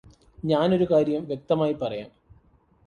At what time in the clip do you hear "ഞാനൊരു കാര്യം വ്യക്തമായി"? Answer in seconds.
0.43-1.73